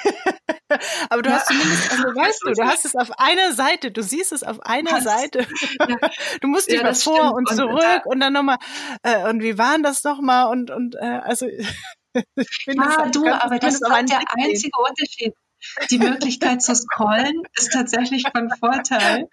[1.09, 4.03] aber du ja, hast zumindest, also weißt du, du hast es auf einer Seite, du
[4.03, 5.47] siehst es auf einer hast, Seite.
[5.79, 5.97] Ja,
[6.41, 8.57] du musst dich ja, mal vor und zurück und, und dann nochmal,
[9.03, 11.67] äh, und wie waren das nochmal und, und, äh, also, ich
[12.65, 15.33] das, du, aber das ist der einzige Unterschied
[15.89, 19.27] die Möglichkeit zu scrollen ist tatsächlich von Vorteil.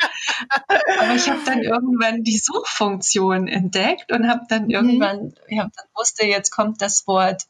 [1.00, 4.70] Aber ich habe dann irgendwann die Suchfunktion entdeckt und habe dann mhm.
[4.70, 7.44] irgendwann, ich hab, dann wusste, jetzt kommt das Wort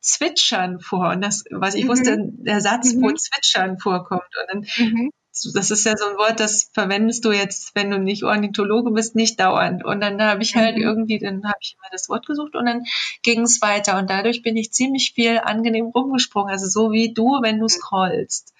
[0.00, 1.10] Zwitschern vor.
[1.10, 1.88] Und das, was ich mhm.
[1.88, 3.16] wusste, der Satz, wo mhm.
[3.16, 4.30] Zwitschern vorkommt.
[4.40, 5.10] Und dann mhm
[5.54, 9.16] das ist ja so ein Wort, das verwendest du jetzt, wenn du nicht Ornithologe bist,
[9.16, 9.82] nicht dauernd.
[9.82, 10.82] Und dann habe ich halt mhm.
[10.82, 12.84] irgendwie, dann habe ich immer das Wort gesucht und dann
[13.22, 13.96] ging es weiter.
[13.98, 16.50] Und dadurch bin ich ziemlich viel angenehm rumgesprungen.
[16.50, 18.52] Also so wie du, wenn du scrollst.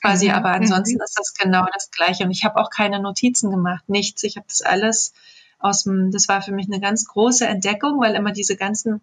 [0.00, 0.34] Quasi, mhm.
[0.34, 1.04] aber ansonsten mhm.
[1.04, 2.24] ist das genau das Gleiche.
[2.24, 4.22] Und ich habe auch keine Notizen gemacht, nichts.
[4.22, 5.12] Ich habe das alles
[5.58, 9.00] aus dem, das war für mich eine ganz große Entdeckung, weil immer diese ganzen,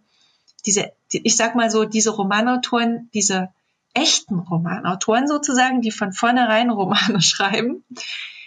[0.66, 3.50] diese, ich sag mal so, diese Romanautoren, diese
[3.98, 7.84] echten Romanautoren sozusagen, die von vornherein Romane schreiben,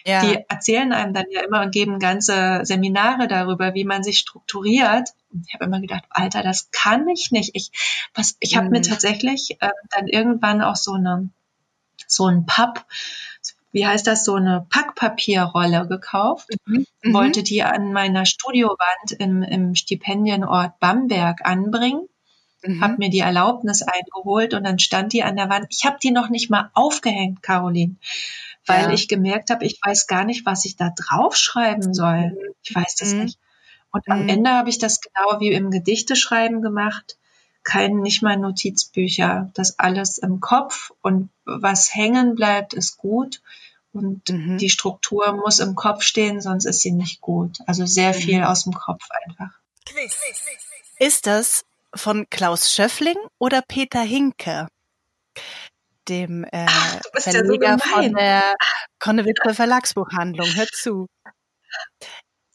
[0.07, 0.21] ja.
[0.25, 5.11] die erzählen einem dann ja immer und geben ganze Seminare darüber, wie man sich strukturiert.
[5.33, 7.51] Und ich habe immer gedacht, Alter, das kann ich nicht.
[7.55, 7.71] Ich,
[8.15, 8.73] was, ich habe mhm.
[8.73, 11.31] mir tatsächlich äh, dann irgendwann auch so eine
[12.07, 12.87] so ein Papp,
[13.73, 16.87] wie heißt das, so eine Packpapierrolle gekauft, mhm.
[17.03, 17.15] mhm.
[17.15, 22.09] wollte die an meiner Studiowand im, im Stipendienort Bamberg anbringen
[22.63, 22.81] mhm.
[22.81, 25.67] habe mir die Erlaubnis eingeholt und dann stand die an der Wand.
[25.71, 27.97] Ich habe die noch nicht mal aufgehängt, Caroline,
[28.67, 28.93] weil ja.
[28.93, 32.31] ich gemerkt habe, ich weiß gar nicht, was ich da draufschreiben soll.
[32.31, 32.55] Mhm.
[32.63, 33.25] Ich weiß das mhm.
[33.25, 33.39] nicht.
[33.93, 34.29] Und am mhm.
[34.29, 37.17] Ende habe ich das genau wie im Gedichteschreiben gemacht.
[37.63, 39.51] Kein, nicht mal Notizbücher.
[39.55, 43.43] Das alles im Kopf und was hängen bleibt, ist gut.
[43.93, 44.59] Und mhm.
[44.59, 47.59] die Struktur muss im Kopf stehen, sonst ist sie nicht gut.
[47.67, 48.45] Also sehr viel mhm.
[48.45, 49.51] aus dem Kopf einfach.
[50.99, 51.65] Ist das
[51.95, 54.69] von Klaus Schöffling oder Peter Hinke?
[56.09, 58.57] Dem äh, Ach, Verleger ja so von der
[58.99, 60.49] Konnewitzer Verlagsbuchhandlung.
[60.55, 61.07] Hör zu.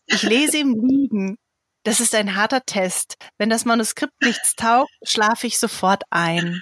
[0.07, 1.37] Ich lese im Liegen.
[1.83, 3.15] Das ist ein harter Test.
[3.37, 6.61] Wenn das Manuskript nichts taugt, schlafe ich sofort ein.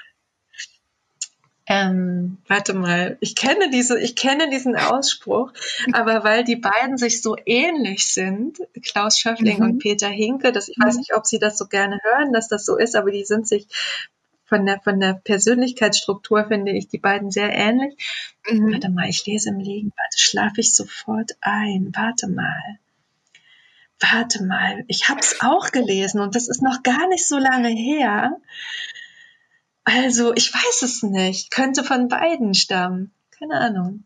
[1.65, 5.54] Ähm, warte mal, ich kenne diese, ich kenne diesen Ausspruch,
[5.93, 9.63] aber weil die beiden sich so ähnlich sind, Klaus Schöffling mhm.
[9.63, 10.99] und Peter Hinke, das, ich weiß mhm.
[10.99, 13.67] nicht, ob Sie das so gerne hören, dass das so ist, aber die sind sich
[14.45, 17.95] von der, von der Persönlichkeitsstruktur finde ich die beiden sehr ähnlich.
[18.47, 18.73] Mhm.
[18.73, 22.78] Warte mal, ich lese im Liegen, warte, schlafe ich sofort ein, warte mal.
[23.99, 27.69] Warte mal, ich habe es auch gelesen und das ist noch gar nicht so lange
[27.69, 28.38] her.
[29.84, 31.52] Also, ich weiß es nicht.
[31.52, 33.13] Könnte von beiden stammen.
[33.38, 34.06] Keine Ahnung.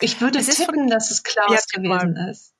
[0.00, 2.52] Ich würde es tippen, von, dass es Klaus ja, gewesen ist.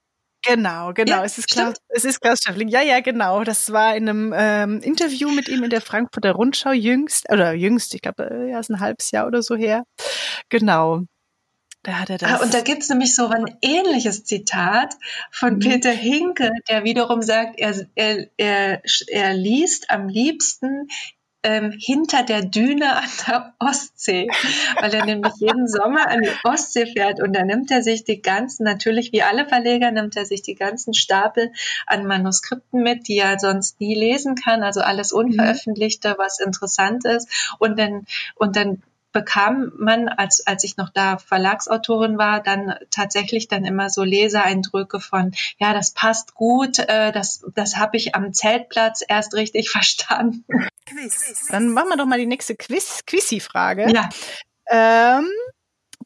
[0.43, 1.17] Genau, genau.
[1.17, 2.69] Ja, es ist Klaus, es ist Klaus Schäffling.
[2.69, 3.43] Ja, ja, genau.
[3.43, 7.95] Das war in einem ähm, Interview mit ihm in der Frankfurter Rundschau jüngst, oder jüngst,
[7.95, 9.85] ich glaube, äh, ja, ist ein halbes Jahr oder so her.
[10.49, 11.03] Genau.
[11.83, 12.31] Da hat er das.
[12.31, 14.95] Ah, und da gibt's nämlich so ein ähnliches Zitat
[15.31, 15.59] von mhm.
[15.61, 20.89] Peter Hinke, der wiederum sagt, er, er, er, er liest am liebsten
[21.47, 24.29] ähm, hinter der Düne an der Ostsee,
[24.81, 28.21] weil er nämlich jeden Sommer an die Ostsee fährt und da nimmt er sich die
[28.21, 31.53] ganzen, natürlich wie alle Verleger, nimmt er sich die ganzen Stapel
[31.87, 35.19] an Manuskripten mit, die er sonst nie lesen kann, also alles mhm.
[35.19, 37.29] Unveröffentlichte, was interessant ist.
[37.61, 38.83] Und dann, und dann
[39.17, 45.01] bekam man, als, als ich noch da Verlagsautorin war, dann tatsächlich dann immer so Leseeindrücke
[45.01, 50.45] von, ja, das passt gut, äh, das, das habe ich am Zeltplatz erst richtig verstanden.
[51.49, 53.91] Dann machen wir doch mal die nächste Quiz, Quizzy-Frage.
[53.91, 54.11] Ja.
[54.69, 55.31] Ähm,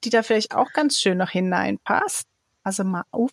[0.04, 2.28] die da vielleicht auch ganz schön noch hineinpasst.
[2.62, 3.32] Also mal auf.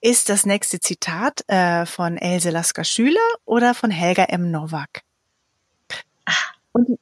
[0.00, 4.50] Ist das nächste Zitat äh, von Else Lasker Schüler oder von Helga M.
[4.50, 5.02] Nowak?
[6.72, 6.98] Und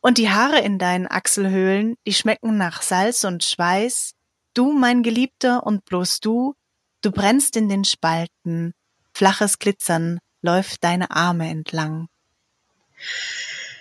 [0.00, 4.12] und die Haare in deinen Achselhöhlen, die schmecken nach Salz und Schweiß.
[4.54, 6.54] Du, mein Geliebter, und bloß du,
[7.00, 8.74] du brennst in den Spalten.
[9.14, 12.08] Flaches Glitzern läuft deine Arme entlang.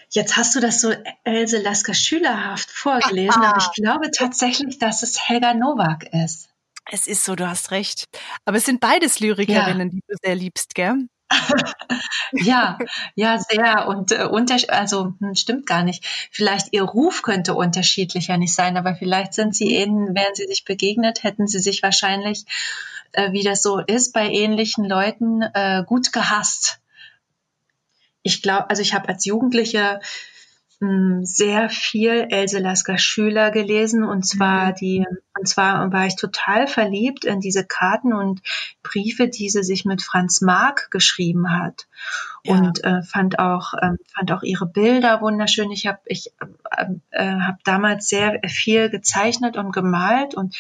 [0.10, 5.19] Jetzt hast du das so Else Lasker schülerhaft vorgelesen, aber ich glaube tatsächlich, dass es
[5.27, 6.49] Helga Nowak ist.
[6.91, 8.06] Es ist so, du hast recht.
[8.43, 9.93] Aber es sind beides Lyrikerinnen, ja.
[9.93, 11.08] die du sehr liebst, gell?
[12.33, 12.77] ja,
[13.15, 13.87] ja, sehr.
[13.87, 16.03] Und äh, unter, also hm, stimmt gar nicht.
[16.31, 20.65] Vielleicht ihr Ruf könnte unterschiedlicher nicht sein, aber vielleicht sind sie ihnen, wären sie sich
[20.65, 22.45] begegnet, hätten sie sich wahrscheinlich,
[23.13, 26.79] äh, wie das so ist, bei ähnlichen Leuten äh, gut gehasst.
[28.23, 29.99] Ich glaube, also ich habe als Jugendliche
[31.23, 34.75] sehr viel Else Lasker Schüler gelesen und zwar mhm.
[34.75, 35.05] die
[35.37, 38.41] und zwar war ich total verliebt in diese Karten und
[38.81, 41.87] Briefe, die sie sich mit Franz Marc geschrieben hat
[42.43, 42.55] ja.
[42.55, 45.71] und äh, fand auch äh, fand auch ihre Bilder wunderschön.
[45.71, 46.33] Ich habe ich
[46.71, 50.55] äh, äh, habe damals sehr viel gezeichnet und gemalt und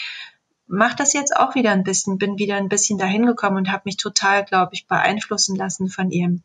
[0.67, 3.83] mache das jetzt auch wieder ein bisschen, bin wieder ein bisschen dahin gekommen und habe
[3.85, 6.43] mich total, glaube ich, beeinflussen lassen von ihrem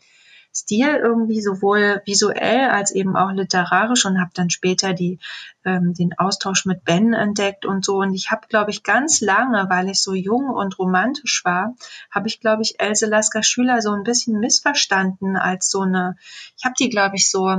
[0.56, 5.18] Stil irgendwie sowohl visuell als eben auch literarisch und habe dann später die
[5.64, 9.66] ähm, den Austausch mit Ben entdeckt und so und ich habe glaube ich ganz lange,
[9.68, 11.74] weil ich so jung und romantisch war,
[12.10, 16.16] habe ich glaube ich Else Lasker Schüler so ein bisschen missverstanden als so eine
[16.56, 17.54] ich habe die glaube ich so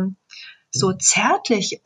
[0.71, 1.81] so zärtlich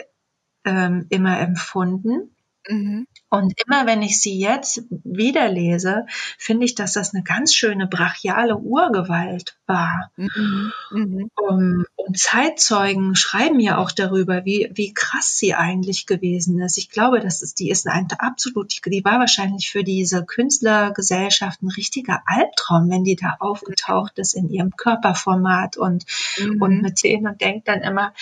[0.64, 2.34] ähm, immer empfunden.
[2.68, 3.08] Mhm.
[3.30, 6.06] Und immer wenn ich sie jetzt wieder lese,
[6.38, 10.12] finde ich, dass das eine ganz schöne brachiale Urgewalt war.
[10.16, 10.74] Mhm.
[10.92, 11.30] Mhm.
[11.36, 16.78] Um, und Zeitzeugen schreiben ja auch darüber, wie, wie krass sie eigentlich gewesen ist.
[16.78, 21.70] Ich glaube, das ist, die ist ein absolut, die war wahrscheinlich für diese Künstlergesellschaft ein
[21.70, 26.06] richtiger Albtraum, wenn die da aufgetaucht ist in ihrem Körperformat und,
[26.38, 26.62] mhm.
[26.62, 28.14] und mit denen und denkt dann immer,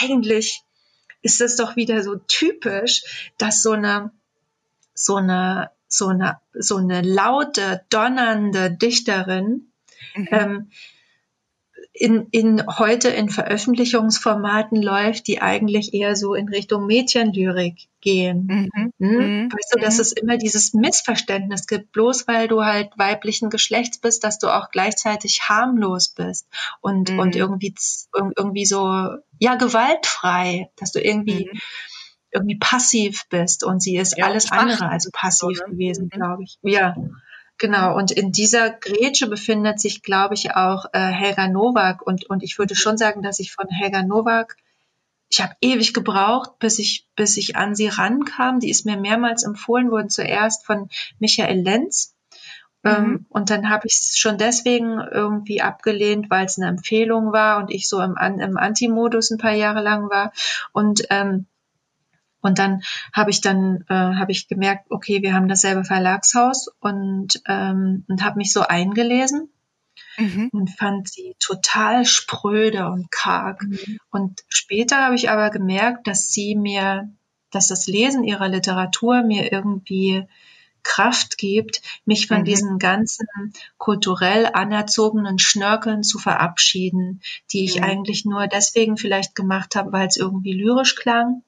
[0.00, 0.62] eigentlich
[1.24, 4.12] ist es doch wieder so typisch, dass so eine
[4.94, 9.72] so eine, so eine, so eine laute, donnernde Dichterin,
[10.14, 10.28] mhm.
[10.30, 10.70] ähm,
[11.96, 18.46] in, in heute in Veröffentlichungsformaten läuft, die eigentlich eher so in Richtung Mädchenlyrik gehen.
[18.74, 18.92] Mhm.
[18.98, 19.16] Hm?
[19.16, 19.52] Mhm.
[19.52, 20.00] Weißt du, dass mhm.
[20.00, 24.70] es immer dieses Missverständnis gibt, bloß weil du halt weiblichen Geschlechts bist, dass du auch
[24.70, 26.48] gleichzeitig harmlos bist
[26.80, 27.20] und, mhm.
[27.20, 27.72] und irgendwie,
[28.12, 31.60] irgendwie so, ja, gewaltfrei, dass du irgendwie mhm
[32.34, 36.08] irgendwie passiv bist und sie ist ja, alles andere als passiv gewesen, mhm.
[36.08, 36.58] glaube ich.
[36.62, 36.96] Ja,
[37.58, 37.96] genau.
[37.96, 42.58] Und in dieser Grätsche befindet sich, glaube ich, auch äh, Helga Nowak und, und ich
[42.58, 44.56] würde schon sagen, dass ich von Helga Nowak
[45.34, 48.60] ich habe ewig gebraucht, bis ich, bis ich an sie rankam.
[48.60, 50.88] Die ist mir mehrmals empfohlen worden, zuerst von
[51.18, 52.14] Michael Lenz.
[52.84, 52.90] Mhm.
[52.90, 57.58] Ähm, und dann habe ich es schon deswegen irgendwie abgelehnt, weil es eine Empfehlung war
[57.58, 60.32] und ich so im, im Anti-Modus ein paar Jahre lang war.
[60.72, 61.46] Und ähm,
[62.44, 67.42] und dann habe ich dann äh, habe ich gemerkt, okay, wir haben dasselbe Verlagshaus und
[67.48, 69.48] ähm, und habe mich so eingelesen
[70.18, 70.50] mhm.
[70.52, 73.62] und fand sie total spröde und karg.
[73.62, 73.98] Mhm.
[74.10, 77.10] Und später habe ich aber gemerkt, dass sie mir,
[77.50, 80.24] dass das Lesen ihrer Literatur mir irgendwie
[80.82, 82.44] Kraft gibt, mich von mhm.
[82.44, 83.26] diesen ganzen
[83.78, 87.84] kulturell anerzogenen Schnörkeln zu verabschieden, die ich mhm.
[87.84, 91.42] eigentlich nur deswegen vielleicht gemacht habe, weil es irgendwie lyrisch klang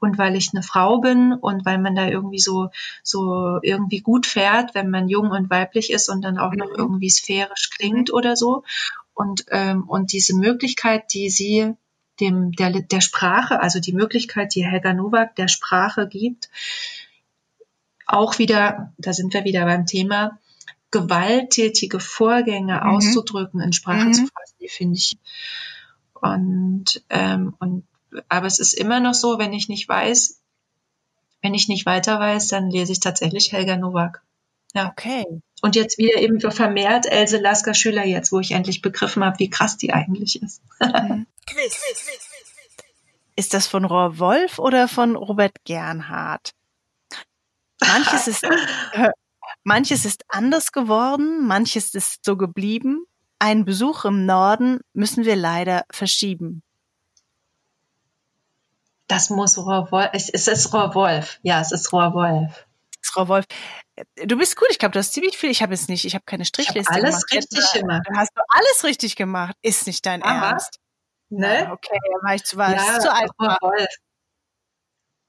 [0.00, 2.70] und weil ich eine Frau bin und weil man da irgendwie so
[3.02, 6.58] so irgendwie gut fährt, wenn man jung und weiblich ist und dann auch mhm.
[6.58, 8.14] noch irgendwie sphärisch klingt mhm.
[8.14, 8.64] oder so
[9.14, 11.74] und ähm, und diese Möglichkeit, die sie
[12.20, 16.48] dem der der Sprache, also die Möglichkeit, die Helga Nowak der Sprache gibt,
[18.06, 20.38] auch wieder, da sind wir wieder beim Thema,
[20.90, 22.90] gewalttätige Vorgänge mhm.
[22.90, 24.14] auszudrücken, in Sprache mhm.
[24.14, 25.18] zu fassen, die finde ich
[26.14, 27.84] und ähm, und
[28.28, 30.40] aber es ist immer noch so, wenn ich nicht weiß,
[31.42, 34.22] wenn ich nicht weiter weiß, dann lese ich tatsächlich Helga Nowak.
[34.74, 34.90] Ja.
[34.90, 35.24] Okay.
[35.62, 39.50] Und jetzt wieder eben vermehrt Else Lasker Schüler jetzt, wo ich endlich begriffen habe, wie
[39.50, 40.62] krass die eigentlich ist.
[40.80, 41.26] Mhm.
[43.36, 46.52] ist das von Rohr Wolf oder von Robert Gernhardt?
[47.80, 48.44] Manches ist,
[48.92, 49.10] äh,
[49.62, 53.04] manches ist anders geworden, manches ist so geblieben.
[53.38, 56.62] Einen Besuch im Norden müssen wir leider verschieben.
[59.08, 60.10] Das muss Rohrwolf.
[60.12, 61.38] Es ist Rohrwolf.
[61.42, 62.66] Ja, es ist Rohrwolf.
[63.02, 63.46] Es ist Rohrwolf.
[64.26, 64.68] Du bist gut.
[64.70, 65.50] Ich glaube, du hast ziemlich viel.
[65.50, 66.04] Ich habe es nicht.
[66.04, 67.48] Ich habe keine Strichliste ich hab alles gemacht.
[67.52, 68.02] richtig gemacht.
[68.06, 69.56] Du hast du alles richtig gemacht.
[69.62, 70.50] Ist nicht dein Aha.
[70.50, 70.78] Ernst.
[71.30, 71.64] Ne?
[71.64, 72.72] Ja, okay, war ich zu was.
[72.72, 73.30] Ja, zu alt.
[73.40, 73.88] Rohrwolf.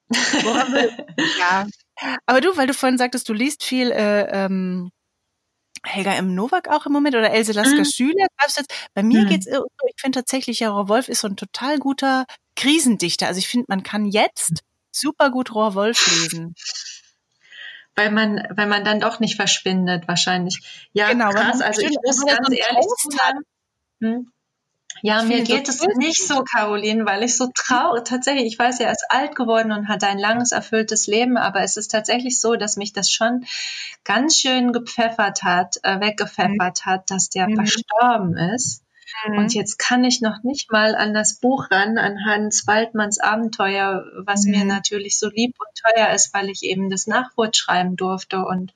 [1.40, 1.68] ja.
[2.26, 4.92] Aber du, weil du vorhin sagtest, du liest viel äh, ähm,
[5.86, 6.36] Helga M.
[6.36, 7.86] Nowak auch im Moment oder Else Lasker mhm.
[7.86, 8.28] Schüler.
[8.94, 9.28] Bei mir mhm.
[9.28, 12.26] geht's ich finde tatsächlich, ja, Wolf ist so ein total guter
[12.60, 13.28] Krisendichter.
[13.28, 16.56] Also ich finde, man kann jetzt super gut Rohr Wolf lesen.
[17.96, 20.62] Weil man, weil man dann doch nicht verschwindet, wahrscheinlich.
[20.94, 21.62] Ja, genau, krass.
[21.62, 23.40] Also ich muss ganz ehrlich sagen,
[24.02, 24.32] hm?
[25.02, 28.92] Ja, mir geht es nicht so, Caroline, weil ich so traurig, tatsächlich, ich weiß, er
[28.92, 32.76] ist alt geworden und hat ein langes, erfülltes Leben, aber es ist tatsächlich so, dass
[32.76, 33.46] mich das schon
[34.04, 36.92] ganz schön gepfeffert hat, äh, weggepfeffert mhm.
[36.92, 37.56] hat, dass der mhm.
[37.56, 38.84] verstorben ist.
[39.28, 39.38] Mhm.
[39.38, 44.06] Und jetzt kann ich noch nicht mal an das Buch ran, an Hans Waldmanns Abenteuer,
[44.26, 44.52] was mhm.
[44.52, 48.74] mir natürlich so lieb und teuer ist, weil ich eben das Nachwort schreiben durfte und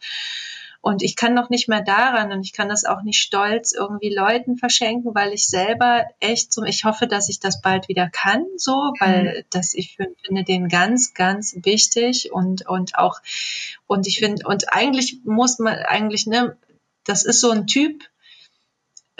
[0.86, 4.14] und ich kann noch nicht mehr daran und ich kann das auch nicht stolz irgendwie
[4.14, 8.46] Leuten verschenken, weil ich selber echt so, ich hoffe, dass ich das bald wieder kann,
[8.58, 9.44] so, weil mhm.
[9.50, 13.22] das, ich finde den ganz, ganz wichtig und, und auch,
[13.88, 16.58] und ich finde, und eigentlich muss man, eigentlich, ne,
[17.06, 18.04] das ist so ein Typ,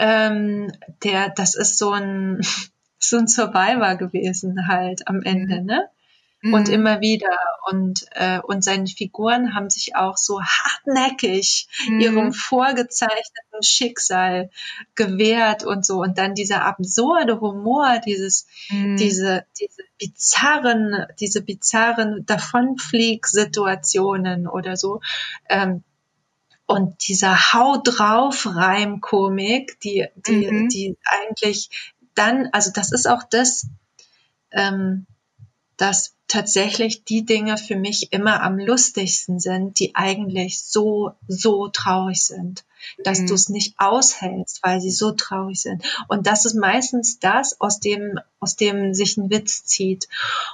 [0.04, 0.70] ähm,
[1.02, 2.42] der, das ist so ein,
[2.98, 5.66] so ein Survivor gewesen halt am Ende, mhm.
[5.66, 5.88] ne?
[6.52, 6.74] Und mhm.
[6.74, 7.38] immer wieder.
[7.70, 12.00] Und, äh, und seine Figuren haben sich auch so hartnäckig mhm.
[12.00, 14.50] ihrem vorgezeichneten Schicksal
[14.94, 16.02] gewehrt und so.
[16.02, 18.98] Und dann dieser absurde Humor, dieses, mhm.
[18.98, 25.00] diese, diese bizarren, diese bizarren Davonflieg-Situationen oder so.
[25.48, 25.82] Ähm,
[26.66, 30.68] und dieser Hau drauf Reimkomik, die, die, mhm.
[30.68, 31.70] die eigentlich
[32.14, 33.66] dann, also das ist auch das,
[34.50, 35.06] ähm,
[35.76, 42.24] dass tatsächlich die Dinge für mich immer am lustigsten sind, die eigentlich so, so traurig
[42.24, 42.64] sind.
[43.02, 43.26] Dass mhm.
[43.28, 45.82] du es nicht aushältst, weil sie so traurig sind.
[46.08, 50.08] Und das ist meistens das, aus dem, aus dem sich ein Witz zieht,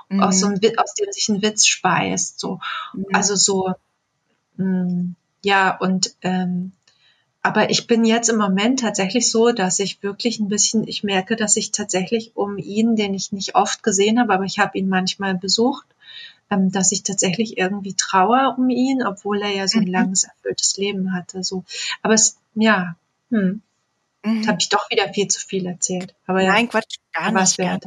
[0.08, 0.22] mhm.
[0.22, 2.38] aus, so einem, aus dem sich ein Witz speist.
[2.38, 2.60] So.
[2.92, 3.06] Mhm.
[3.12, 3.74] Also so,
[4.56, 6.72] mh, mm, ja, und ähm,
[7.42, 11.36] aber ich bin jetzt im Moment tatsächlich so, dass ich wirklich ein bisschen, ich merke,
[11.36, 14.88] dass ich tatsächlich um ihn, den ich nicht oft gesehen habe, aber ich habe ihn
[14.88, 15.86] manchmal besucht,
[16.50, 19.92] ähm, dass ich tatsächlich irgendwie trauer um ihn, obwohl er ja so ein mhm.
[19.92, 21.42] langes, erfülltes Leben hatte.
[21.42, 21.64] So.
[22.02, 22.96] Aber es, ja,
[23.30, 23.62] hm,
[24.22, 24.46] mhm.
[24.46, 26.14] habe ich doch wieder viel zu viel erzählt.
[26.26, 27.56] Aber Nein, ja, Quatsch, gar nicht.
[27.56, 27.84] Wert.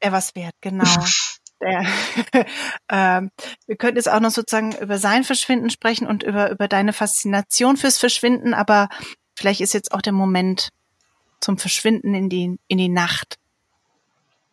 [0.00, 0.84] Er was wert, genau.
[1.64, 1.86] Der,
[2.90, 3.30] ähm,
[3.66, 7.76] wir könnten jetzt auch noch sozusagen über sein Verschwinden sprechen und über, über deine Faszination
[7.76, 8.88] fürs Verschwinden, aber
[9.34, 10.68] vielleicht ist jetzt auch der Moment
[11.40, 13.38] zum Verschwinden in die, in die Nacht.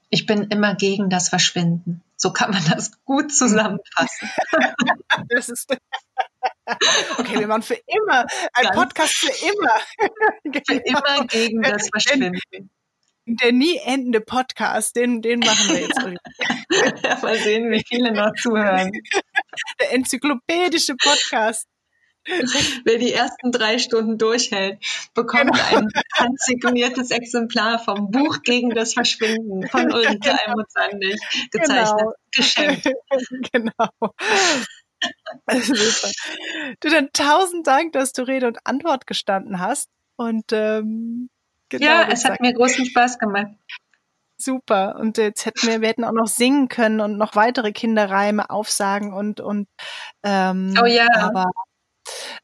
[0.10, 2.02] Ich bin immer gegen das Verschwinden.
[2.16, 4.30] So kann man das gut zusammenfassen.
[5.30, 5.68] das ist
[7.18, 10.62] okay, wir machen für immer ein Podcast für immer.
[10.66, 12.40] Für immer gegen das Verschwinden.
[13.26, 17.04] Der nie endende Podcast, den, den machen wir jetzt.
[17.04, 18.92] ja, mal sehen, wie viele noch zuhören.
[19.80, 21.68] Der enzyklopädische Podcast.
[22.86, 24.80] Wer die ersten drei Stunden durchhält,
[25.14, 25.78] bekommt genau.
[25.78, 30.38] ein handsigniertes Exemplar vom Buch gegen das Verschwinden von Ulrike genau.
[30.46, 31.20] Almut Sandig
[31.52, 32.00] gezeichnet.
[32.00, 32.14] Genau.
[32.32, 32.90] Geschenkt.
[33.52, 33.90] Genau.
[35.50, 36.12] Super.
[36.80, 39.90] Du, dann tausend Dank, dass du Rede und Antwort gestanden hast.
[40.16, 41.30] Und ähm,
[41.72, 43.48] genau, ja, es hat mir großen Spaß gemacht.
[44.38, 44.96] Super.
[45.00, 49.14] Und jetzt hätten wir, wir hätten auch noch singen können und noch weitere Kinderreime aufsagen
[49.14, 49.68] und und
[50.24, 51.08] ähm, oh ja.
[51.20, 51.46] aber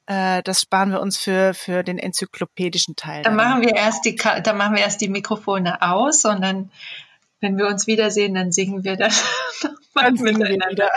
[0.06, 3.24] äh, das sparen wir uns für, für den enzyklopädischen Teil.
[3.24, 6.72] Dann machen wir erst die, dann machen wir erst die Mikrofone aus und dann,
[7.40, 9.24] wenn wir uns wiedersehen, dann singen wir das.
[9.96, 10.92] Dann singen wir wieder.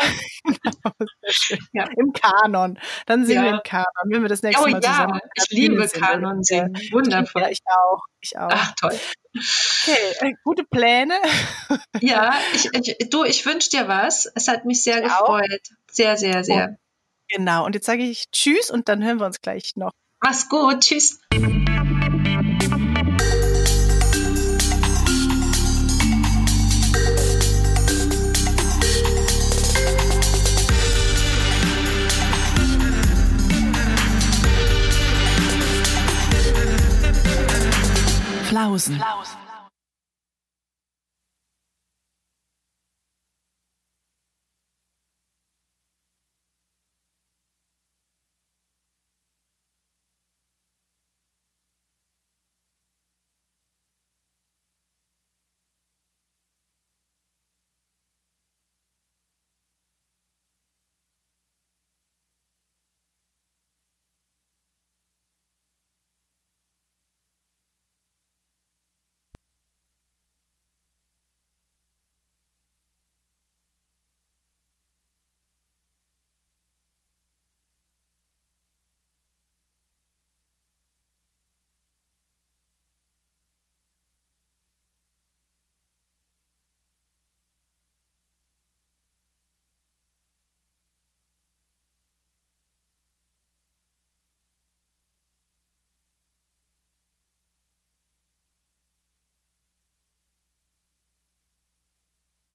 [1.72, 1.88] ja.
[1.97, 2.78] Im Kanon.
[3.07, 3.51] Dann singen ja.
[3.51, 4.91] wir im Kanon, wenn wir das nächste oh, Mal ja.
[4.93, 5.20] zusammen.
[5.34, 6.74] Ich liebe Kanon singen.
[6.93, 7.41] Wundervoll.
[7.41, 8.03] Ja, ich auch.
[8.20, 8.51] Ich auch.
[8.53, 8.99] Ach, toll.
[9.34, 11.14] Okay, äh, gute Pläne.
[12.01, 14.30] ja, ich, ich, du, ich wünsche dir was.
[14.34, 15.49] Es hat mich sehr ich gefreut.
[15.51, 15.91] Auch.
[15.91, 16.70] Sehr, sehr, sehr.
[16.72, 16.76] Oh.
[17.28, 19.93] Genau, und jetzt sage ich Tschüss und dann hören wir uns gleich noch.
[20.20, 21.20] Mach's gut, Tschüss.
[38.61, 38.97] Flausen.
[38.97, 39.39] Flausen.